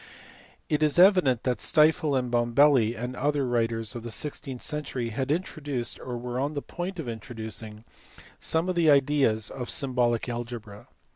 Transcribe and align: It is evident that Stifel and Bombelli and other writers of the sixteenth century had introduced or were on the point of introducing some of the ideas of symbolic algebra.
It 0.67 0.81
is 0.81 0.97
evident 0.97 1.43
that 1.43 1.59
Stifel 1.59 2.17
and 2.17 2.31
Bombelli 2.31 2.95
and 2.97 3.15
other 3.15 3.45
writers 3.45 3.93
of 3.93 4.01
the 4.01 4.09
sixteenth 4.09 4.63
century 4.63 5.09
had 5.11 5.29
introduced 5.29 5.99
or 5.99 6.17
were 6.17 6.39
on 6.39 6.55
the 6.55 6.61
point 6.63 6.97
of 6.97 7.07
introducing 7.07 7.83
some 8.39 8.67
of 8.67 8.73
the 8.73 8.89
ideas 8.89 9.51
of 9.51 9.69
symbolic 9.69 10.27
algebra. 10.27 10.87